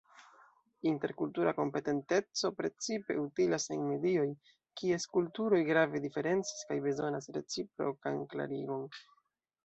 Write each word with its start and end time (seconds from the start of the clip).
Interkultura 0.91 1.51
kompetenteco 1.57 2.49
precipe 2.61 3.17
utilas 3.23 3.67
en 3.75 3.83
medioj, 3.89 4.25
kies 4.81 5.05
kulturoj 5.17 5.59
grave 5.67 6.01
diferencas 6.07 6.63
kaj 6.71 6.79
bezonas 6.87 7.29
reciprokan 7.37 8.19
klarigon. 8.33 8.89